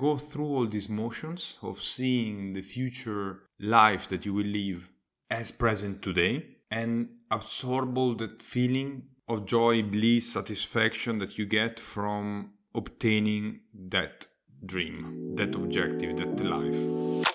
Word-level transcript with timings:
go 0.00 0.16
through 0.16 0.46
all 0.46 0.66
these 0.66 0.88
motions 0.88 1.58
of 1.60 1.78
seeing 1.78 2.54
the 2.54 2.62
future 2.62 3.40
life 3.58 4.08
that 4.08 4.24
you 4.24 4.32
will 4.32 4.46
live 4.46 4.88
as 5.30 5.50
present 5.50 6.00
today 6.00 6.42
and 6.70 7.06
absorb 7.30 7.98
all 7.98 8.14
that 8.14 8.40
feeling 8.40 9.02
of 9.28 9.44
joy, 9.44 9.82
bliss, 9.82 10.32
satisfaction 10.32 11.18
that 11.18 11.36
you 11.36 11.44
get 11.44 11.78
from 11.78 12.50
obtaining 12.74 13.60
that 13.74 14.26
dream, 14.64 15.34
that 15.36 15.54
objective, 15.54 16.16
that 16.16 16.44
life. 16.46 17.26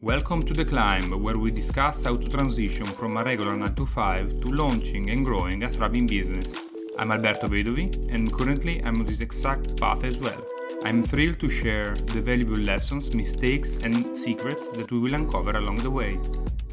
Welcome 0.00 0.44
to 0.44 0.54
The 0.54 0.64
Climb, 0.64 1.22
where 1.22 1.36
we 1.36 1.50
discuss 1.50 2.04
how 2.04 2.16
to 2.16 2.26
transition 2.26 2.86
from 2.86 3.18
a 3.18 3.22
regular 3.22 3.54
9 3.54 3.74
to 3.74 3.84
5 3.84 4.40
to 4.40 4.48
launching 4.48 5.10
and 5.10 5.26
growing 5.26 5.62
a 5.62 5.68
thriving 5.68 6.06
business. 6.06 6.54
I'm 6.98 7.12
Alberto 7.12 7.48
Vedovi, 7.48 8.10
and 8.10 8.32
currently 8.32 8.82
I'm 8.82 9.00
on 9.00 9.04
this 9.04 9.20
exact 9.20 9.76
path 9.78 10.04
as 10.04 10.16
well. 10.16 10.42
I'm 10.84 11.04
thrilled 11.04 11.38
to 11.38 11.48
share 11.48 11.94
the 11.94 12.20
valuable 12.20 12.56
lessons, 12.56 13.14
mistakes, 13.14 13.76
and 13.84 14.18
secrets 14.18 14.66
that 14.76 14.90
we 14.90 14.98
will 14.98 15.14
uncover 15.14 15.52
along 15.52 15.76
the 15.76 15.90
way. 15.90 16.18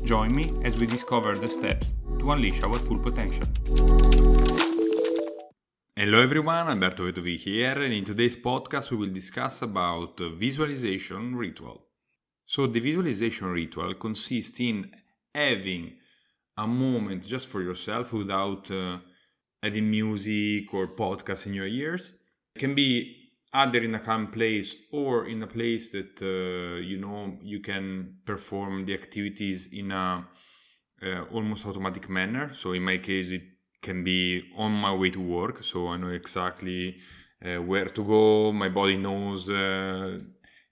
Join 0.03 0.35
me 0.35 0.51
as 0.63 0.79
we 0.79 0.87
discover 0.87 1.35
the 1.35 1.47
steps 1.47 1.93
to 2.17 2.31
unleash 2.31 2.63
our 2.63 2.79
full 2.79 2.97
potential. 2.97 3.45
Hello 5.95 6.21
everyone, 6.21 6.69
Alberto 6.69 7.03
Vedovi 7.03 7.37
here, 7.37 7.79
and 7.83 7.93
in 7.93 8.03
today's 8.03 8.35
podcast 8.35 8.89
we 8.89 8.97
will 8.97 9.13
discuss 9.13 9.61
about 9.61 10.19
visualization 10.19 11.35
ritual. 11.35 11.85
So 12.47 12.65
the 12.65 12.79
visualization 12.79 13.47
ritual 13.49 13.93
consists 13.93 14.59
in 14.59 14.89
having 15.35 15.97
a 16.57 16.65
moment 16.65 17.27
just 17.27 17.47
for 17.47 17.61
yourself 17.61 18.11
without 18.11 18.71
uh, 18.71 18.97
having 19.61 19.87
music 19.87 20.73
or 20.73 20.87
podcast 20.95 21.45
in 21.45 21.53
your 21.53 21.67
ears. 21.67 22.11
It 22.55 22.59
can 22.59 22.73
be 22.73 23.18
either 23.53 23.79
in 23.79 23.95
a 23.95 23.99
calm 23.99 24.27
place 24.27 24.75
or 24.91 25.27
in 25.27 25.41
a 25.41 25.47
place 25.47 25.91
that 25.91 26.21
uh, 26.21 26.79
you 26.81 26.97
know 26.97 27.37
you 27.41 27.59
can 27.59 28.17
perform 28.25 28.85
the 28.85 28.93
activities 28.93 29.69
in 29.71 29.91
a 29.91 30.27
uh, 31.01 31.23
almost 31.31 31.65
automatic 31.65 32.09
manner. 32.09 32.53
So 32.53 32.73
in 32.73 32.83
my 32.83 32.97
case, 32.97 33.31
it 33.31 33.43
can 33.81 34.03
be 34.03 34.43
on 34.57 34.71
my 34.71 34.93
way 34.93 35.09
to 35.11 35.19
work, 35.19 35.63
so 35.63 35.87
I 35.87 35.97
know 35.97 36.09
exactly 36.09 36.97
uh, 37.43 37.61
where 37.61 37.85
to 37.85 38.03
go. 38.03 38.51
My 38.51 38.69
body 38.69 38.97
knows 38.97 39.49
uh, 39.49 40.19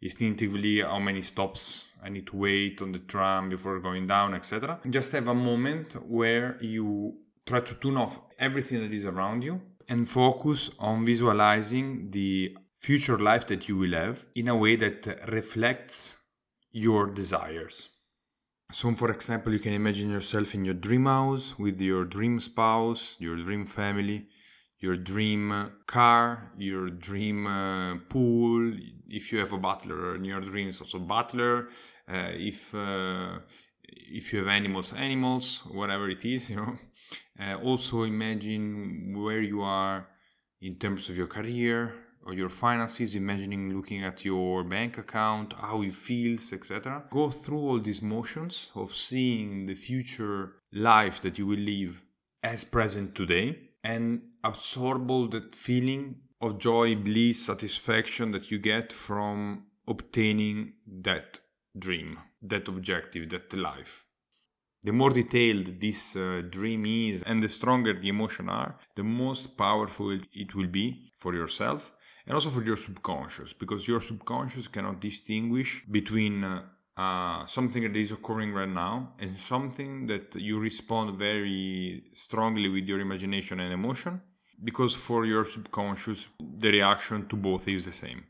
instinctively 0.01 0.81
how 0.81 0.99
many 0.99 1.21
stops 1.21 1.87
I 2.03 2.09
need 2.09 2.27
to 2.27 2.35
wait 2.35 2.81
on 2.81 2.91
the 2.91 2.99
tram 2.99 3.49
before 3.49 3.79
going 3.79 4.07
down, 4.07 4.33
etc. 4.33 4.79
Just 4.89 5.13
have 5.13 5.27
a 5.27 5.33
moment 5.33 5.93
where 6.07 6.57
you 6.61 7.17
try 7.45 7.61
to 7.61 7.73
tune 7.75 7.97
off 7.97 8.19
everything 8.37 8.81
that 8.81 8.93
is 8.93 9.05
around 9.05 9.43
you 9.43 9.61
and 9.87 10.07
focus 10.07 10.69
on 10.79 11.05
visualizing 11.05 12.11
the 12.11 12.55
future 12.77 13.17
life 13.17 13.47
that 13.47 13.67
you 13.67 13.75
will 13.77 13.93
have 13.93 14.25
in 14.35 14.47
a 14.47 14.55
way 14.55 14.75
that 14.75 15.07
reflects 15.27 16.15
your 16.71 17.07
desires. 17.07 17.89
So, 18.71 18.93
for 18.95 19.11
example, 19.11 19.53
you 19.53 19.59
can 19.59 19.73
imagine 19.73 20.09
yourself 20.09 20.53
in 20.53 20.65
your 20.65 20.73
dream 20.73 21.05
house 21.05 21.57
with 21.57 21.79
your 21.81 22.05
dream 22.05 22.39
spouse, 22.39 23.15
your 23.19 23.37
dream 23.37 23.65
family, 23.65 24.27
your 24.79 24.95
dream 24.95 25.71
car, 25.87 26.51
your 26.57 26.89
dream 26.89 27.47
uh, 27.47 27.95
pool. 28.09 28.73
If 29.07 29.31
you 29.31 29.39
have 29.39 29.53
a 29.53 29.57
butler 29.57 30.15
in 30.15 30.25
your 30.25 30.41
dreams, 30.41 30.81
also 30.81 30.99
butler. 30.99 31.69
Uh, 32.07 32.31
if 32.33 32.75
uh, 32.75 33.39
if 33.83 34.33
you 34.33 34.39
have 34.39 34.49
animals, 34.49 34.93
animals, 34.93 35.63
whatever 35.71 36.09
it 36.09 36.23
is, 36.25 36.49
you 36.51 36.57
know. 36.57 36.77
Uh, 37.39 37.55
also 37.55 38.03
imagine 38.03 39.13
where 39.17 39.41
you 39.41 39.61
are 39.61 40.07
in 40.61 40.75
terms 40.75 41.07
of 41.09 41.17
your 41.17 41.27
career, 41.27 41.93
or 42.27 42.33
your 42.33 42.49
finances, 42.49 43.15
imagining 43.15 43.73
looking 43.73 44.03
at 44.03 44.25
your 44.25 44.63
bank 44.65 44.97
account, 44.97 45.53
how 45.53 45.81
it 45.81 45.93
feels, 45.93 46.51
etc. 46.51 47.03
Go 47.09 47.31
through 47.31 47.59
all 47.59 47.79
these 47.79 48.01
motions 48.01 48.69
of 48.75 48.93
seeing 48.93 49.65
the 49.65 49.73
future 49.73 50.55
life 50.73 51.21
that 51.21 51.37
you 51.37 51.47
will 51.47 51.59
live 51.59 52.03
as 52.43 52.65
present 52.65 53.15
today 53.15 53.57
and 53.81 54.21
absorb 54.43 55.09
all 55.09 55.27
that 55.29 55.55
feeling 55.55 56.15
of 56.41 56.59
joy, 56.59 56.95
bliss, 56.95 57.45
satisfaction 57.45 58.31
that 58.31 58.51
you 58.51 58.59
get 58.59 58.91
from 58.91 59.63
obtaining 59.87 60.73
that 60.85 61.39
dream, 61.79 62.19
that 62.41 62.67
objective, 62.67 63.29
that 63.29 63.53
life. 63.53 64.03
The 64.83 64.91
more 64.91 65.11
detailed 65.11 65.79
this 65.79 66.15
uh, 66.17 66.41
dream 66.49 66.85
is 66.85 67.23
and 67.23 67.41
the 67.41 67.49
stronger 67.49 67.93
the 67.93 68.09
emotion 68.09 68.49
are, 68.49 68.77
the 68.95 69.03
most 69.03 69.57
powerful 69.57 70.19
it 70.33 70.53
will 70.53 70.67
be 70.67 71.13
for 71.15 71.33
yourself 71.33 71.93
and 72.27 72.35
also 72.35 72.49
for 72.49 72.63
your 72.63 72.75
subconscious 72.75 73.53
because 73.53 73.87
your 73.87 74.01
subconscious 74.01 74.67
cannot 74.67 74.99
distinguish 74.99 75.83
between 75.89 76.43
uh, 76.43 76.61
uh, 76.97 77.45
something 77.45 77.83
that 77.83 77.95
is 77.95 78.11
occurring 78.11 78.53
right 78.53 78.69
now 78.69 79.13
and 79.19 79.35
something 79.37 80.07
that 80.07 80.35
you 80.35 80.59
respond 80.59 81.15
very 81.15 82.03
strongly 82.11 82.69
with 82.69 82.87
your 82.87 82.99
imagination 82.99 83.59
and 83.59 83.71
emotion 83.73 84.21
because 84.63 84.93
for 84.93 85.25
your 85.25 85.45
subconscious 85.45 86.27
the 86.39 86.69
reaction 86.69 87.27
to 87.27 87.35
both 87.35 87.67
is 87.67 87.85
the 87.85 87.91
same. 87.91 88.23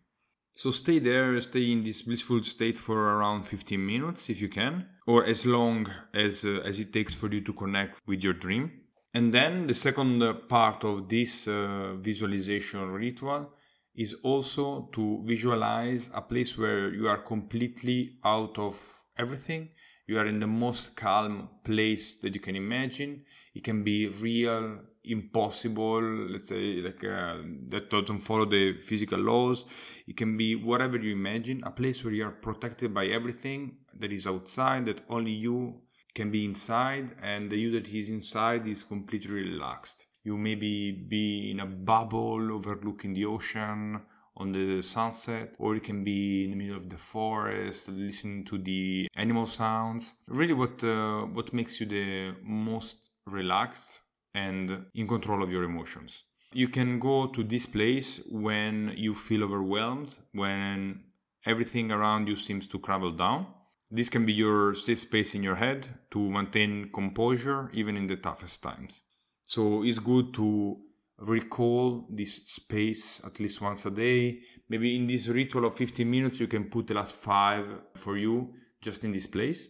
So 0.55 0.71
stay 0.71 0.99
there 0.99 1.39
stay 1.41 1.71
in 1.71 1.83
this 1.83 2.01
blissful 2.03 2.43
state 2.43 2.77
for 2.77 2.97
around 3.15 3.43
15 3.43 3.83
minutes 3.83 4.29
if 4.29 4.41
you 4.41 4.49
can 4.49 4.85
or 5.07 5.25
as 5.25 5.45
long 5.45 5.87
as 6.13 6.45
uh, 6.45 6.61
as 6.65 6.79
it 6.79 6.93
takes 6.93 7.13
for 7.15 7.31
you 7.31 7.41
to 7.41 7.53
connect 7.53 7.99
with 8.05 8.23
your 8.23 8.33
dream. 8.33 8.71
And 9.13 9.33
then 9.33 9.65
the 9.65 9.73
second 9.73 10.21
part 10.49 10.83
of 10.83 11.07
this 11.09 11.47
uh, 11.47 11.93
visualization 11.95 12.89
ritual 12.89 13.53
is 13.97 14.15
also 14.23 14.89
to 14.93 15.23
visualize 15.25 16.09
a 16.13 16.21
place 16.21 16.57
where 16.57 16.93
you 16.93 17.07
are 17.07 17.17
completely 17.17 18.19
out 18.23 18.57
of 18.59 18.79
everything. 19.17 19.69
You 20.05 20.19
are 20.19 20.27
in 20.27 20.39
the 20.39 20.47
most 20.47 20.95
calm 20.95 21.49
place 21.63 22.17
that 22.17 22.33
you 22.33 22.39
can 22.39 22.55
imagine. 22.55 23.25
It 23.55 23.63
can 23.63 23.83
be 23.83 24.07
real, 24.07 24.79
impossible, 25.03 26.01
let's 26.01 26.47
say, 26.47 26.79
like 26.81 27.03
uh, 27.03 27.37
that 27.69 27.89
doesn't 27.89 28.19
follow 28.19 28.45
the 28.45 28.77
physical 28.79 29.19
laws. 29.19 29.65
It 30.07 30.15
can 30.15 30.37
be 30.37 30.55
whatever 30.55 30.97
you 30.97 31.13
imagine, 31.13 31.61
a 31.63 31.71
place 31.71 32.03
where 32.03 32.13
you 32.13 32.25
are 32.25 32.31
protected 32.31 32.93
by 32.93 33.07
everything 33.07 33.77
that 33.99 34.13
is 34.13 34.27
outside, 34.27 34.85
that 34.85 35.01
only 35.09 35.31
you 35.31 35.81
can 36.13 36.29
be 36.29 36.45
inside, 36.45 37.15
and 37.21 37.49
the 37.49 37.57
you 37.57 37.71
that 37.71 37.89
is 37.89 38.09
inside 38.09 38.67
is 38.67 38.83
completely 38.83 39.31
relaxed 39.31 40.05
you 40.27 40.37
maybe 40.37 40.91
be 40.91 41.51
in 41.51 41.59
a 41.61 41.65
bubble 41.65 42.51
overlooking 42.57 43.13
the 43.13 43.25
ocean 43.25 44.01
on 44.39 44.51
the 44.51 44.81
sunset, 44.81 45.55
or 45.57 45.73
you 45.73 45.81
can 45.81 46.03
be 46.03 46.43
in 46.43 46.51
the 46.51 46.57
middle 46.57 46.75
of 46.75 46.89
the 46.89 46.97
forest 46.97 47.89
listening 47.89 48.45
to 48.45 48.57
the 48.57 49.07
animal 49.15 49.45
sounds. 49.45 50.13
Really, 50.27 50.53
what 50.53 50.83
uh, 50.83 51.21
what 51.37 51.53
makes 51.53 51.73
you 51.79 51.87
the 51.87 52.35
most 52.43 53.09
relaxed 53.25 54.01
and 54.33 54.85
in 54.93 55.07
control 55.07 55.41
of 55.43 55.51
your 55.51 55.63
emotions. 55.63 56.23
You 56.53 56.69
can 56.77 56.99
go 56.99 57.27
to 57.35 57.43
this 57.43 57.65
place 57.65 58.21
when 58.29 58.93
you 58.95 59.13
feel 59.13 59.43
overwhelmed, 59.43 60.11
when 60.31 61.01
everything 61.45 61.91
around 61.91 62.27
you 62.27 62.35
seems 62.35 62.67
to 62.67 62.79
crumble 62.79 63.15
down. 63.25 63.47
This 63.89 64.09
can 64.09 64.23
be 64.25 64.33
your 64.33 64.75
safe 64.75 64.99
space 64.99 65.33
in 65.33 65.43
your 65.43 65.55
head 65.55 65.87
to 66.11 66.19
maintain 66.19 66.89
composure 66.93 67.69
even 67.73 67.95
in 67.97 68.07
the 68.07 68.17
toughest 68.17 68.61
times. 68.61 69.03
So 69.47 69.83
it's 69.83 69.99
good 69.99 70.33
to 70.33 70.77
recall 71.19 72.05
this 72.09 72.35
space 72.47 73.21
at 73.23 73.39
least 73.39 73.61
once 73.61 73.85
a 73.85 73.91
day. 73.91 74.41
Maybe 74.67 74.97
in 74.97 75.07
this 75.07 75.29
ritual 75.29 75.63
of 75.63 75.73
15 75.73 76.11
minutes, 76.11 76.41
you 76.41 76.47
can 76.47 76.65
put 76.65 76.87
the 76.87 76.95
last 76.95 77.15
five 77.15 77.65
for 77.95 78.17
you 78.17 78.53
just 78.81 79.05
in 79.05 79.13
this 79.13 79.25
place. 79.25 79.69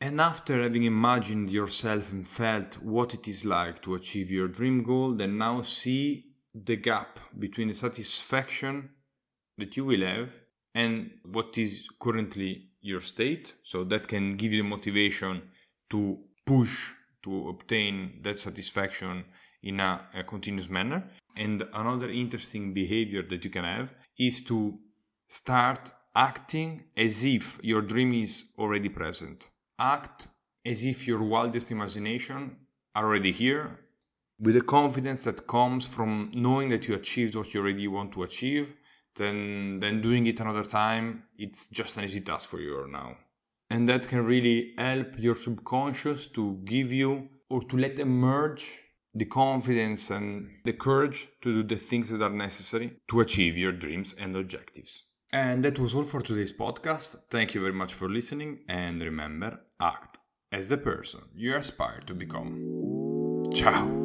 And 0.00 0.20
after 0.20 0.60
having 0.60 0.82
imagined 0.82 1.52
yourself 1.52 2.10
and 2.10 2.26
felt 2.26 2.82
what 2.82 3.14
it 3.14 3.28
is 3.28 3.44
like 3.44 3.80
to 3.82 3.94
achieve 3.94 4.28
your 4.32 4.48
dream 4.48 4.82
goal, 4.82 5.14
then 5.14 5.38
now 5.38 5.62
see 5.62 6.24
the 6.52 6.74
gap 6.74 7.20
between 7.38 7.68
the 7.68 7.74
satisfaction 7.74 8.90
that 9.56 9.76
you 9.76 9.84
will 9.84 10.04
have 10.04 10.32
and 10.74 11.12
what 11.24 11.56
is 11.58 11.86
currently 12.00 12.70
your 12.80 13.02
state. 13.02 13.54
So 13.62 13.84
that 13.84 14.08
can 14.08 14.30
give 14.30 14.52
you 14.52 14.64
the 14.64 14.68
motivation 14.68 15.42
to 15.90 16.18
push 16.44 16.90
to 17.22 17.48
obtain 17.48 18.20
that 18.22 18.38
satisfaction 18.38 19.24
in 19.62 19.80
a, 19.80 20.06
a, 20.14 20.22
continuous 20.24 20.70
manner. 20.70 21.04
And 21.36 21.62
another 21.74 22.10
interesting 22.10 22.74
behavior 22.74 23.22
that 23.28 23.44
you 23.44 23.50
can 23.50 23.64
have 23.64 23.94
is 24.18 24.42
to 24.44 24.78
start 25.28 25.92
acting 26.14 26.84
as 26.96 27.24
if 27.24 27.58
your 27.62 27.82
dream 27.82 28.12
is 28.14 28.52
already 28.58 28.88
present. 28.88 29.48
Act 29.78 30.28
as 30.64 30.84
if 30.84 31.06
your 31.06 31.22
wildest 31.22 31.70
imagination 31.70 32.56
are 32.94 33.06
already 33.06 33.32
here 33.32 33.78
with 34.38 34.54
the 34.54 34.62
confidence 34.62 35.24
that 35.24 35.46
comes 35.46 35.86
from 35.86 36.30
knowing 36.34 36.70
that 36.70 36.88
you 36.88 36.94
achieved 36.94 37.36
what 37.36 37.52
you 37.52 37.60
already 37.60 37.86
want 37.86 38.12
to 38.12 38.22
achieve 38.22 38.72
then 39.16 39.78
then 39.80 40.00
doing 40.00 40.26
it 40.26 40.40
another 40.40 40.64
time 40.64 41.24
it's 41.36 41.68
just 41.68 41.96
an 41.96 42.04
easy 42.04 42.20
task 42.20 42.48
for 42.48 42.60
you 42.60 42.86
now 42.90 43.16
and 43.70 43.88
that 43.88 44.08
can 44.08 44.24
really 44.24 44.74
help 44.76 45.18
your 45.18 45.36
subconscious 45.36 46.28
to 46.28 46.60
give 46.64 46.92
you 46.92 47.28
or 47.48 47.62
to 47.62 47.76
let 47.76 47.98
emerge 47.98 48.78
the 49.14 49.24
confidence 49.24 50.10
and 50.10 50.48
the 50.64 50.72
courage 50.72 51.28
to 51.42 51.62
do 51.62 51.74
the 51.74 51.80
things 51.80 52.10
that 52.10 52.22
are 52.22 52.30
necessary 52.30 52.96
to 53.08 53.20
achieve 53.20 53.56
your 53.56 53.72
dreams 53.72 54.14
and 54.18 54.36
objectives. 54.36 55.04
And 55.32 55.64
that 55.64 55.78
was 55.78 55.94
all 55.94 56.04
for 56.04 56.20
today's 56.20 56.52
podcast. 56.52 57.16
Thank 57.30 57.54
you 57.54 57.60
very 57.60 57.72
much 57.72 57.94
for 57.94 58.08
listening, 58.08 58.60
and 58.68 59.00
remember 59.00 59.60
act 59.80 60.18
as 60.52 60.68
the 60.68 60.76
person 60.76 61.20
you 61.34 61.54
aspire 61.54 62.00
to 62.06 62.14
become. 62.14 63.44
Ciao! 63.54 63.99